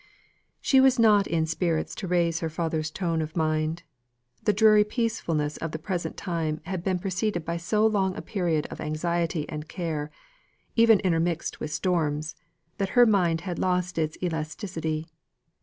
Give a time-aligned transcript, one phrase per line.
[0.61, 3.83] She was not in spirits to raise her father's tone of mind.
[4.45, 8.65] The dreary peacefulness of the present time had been preceded by so long a period
[8.71, 10.09] of anxiety and care
[10.75, 12.35] even intermixed with storms
[12.79, 15.05] that her mind had lost its elasticity.